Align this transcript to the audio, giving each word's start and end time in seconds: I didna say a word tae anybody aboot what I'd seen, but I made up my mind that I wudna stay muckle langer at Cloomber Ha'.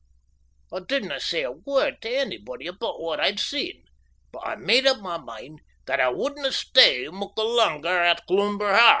I 0.73 0.79
didna 0.79 1.19
say 1.19 1.43
a 1.43 1.51
word 1.51 2.01
tae 2.01 2.17
anybody 2.17 2.65
aboot 2.65 2.99
what 2.99 3.19
I'd 3.19 3.39
seen, 3.39 3.83
but 4.31 4.39
I 4.39 4.55
made 4.55 4.87
up 4.87 4.97
my 4.99 5.19
mind 5.19 5.61
that 5.85 5.99
I 6.01 6.09
wudna 6.09 6.51
stay 6.51 7.07
muckle 7.09 7.45
langer 7.55 8.01
at 8.09 8.25
Cloomber 8.27 8.73
Ha'. 8.73 8.89